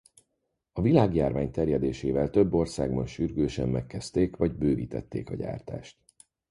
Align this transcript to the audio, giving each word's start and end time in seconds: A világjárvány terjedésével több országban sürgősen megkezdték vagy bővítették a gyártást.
A 0.73 0.81
világjárvány 0.81 1.51
terjedésével 1.51 2.29
több 2.29 2.53
országban 2.53 3.05
sürgősen 3.05 3.69
megkezdték 3.69 4.35
vagy 4.35 4.53
bővítették 4.55 5.29
a 5.29 5.35
gyártást. 5.35 5.97